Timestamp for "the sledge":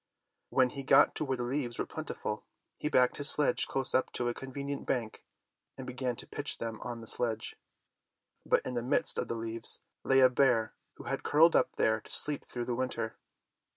7.01-7.55